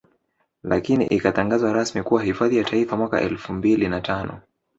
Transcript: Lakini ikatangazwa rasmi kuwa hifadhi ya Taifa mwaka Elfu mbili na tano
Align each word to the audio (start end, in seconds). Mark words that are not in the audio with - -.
Lakini 0.63 1.05
ikatangazwa 1.05 1.73
rasmi 1.73 2.03
kuwa 2.03 2.23
hifadhi 2.23 2.57
ya 2.57 2.63
Taifa 2.63 2.97
mwaka 2.97 3.21
Elfu 3.21 3.53
mbili 3.53 3.87
na 3.89 4.01
tano 4.01 4.39